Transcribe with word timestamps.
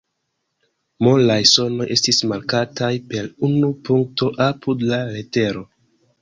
Molaj 1.07 1.43
sonoj 1.49 1.87
estis 1.95 2.21
markataj 2.31 2.89
per 3.13 3.29
unu 3.49 3.71
punkto 3.91 4.31
apud 4.47 4.83
la 4.95 5.01
letero. 5.13 5.65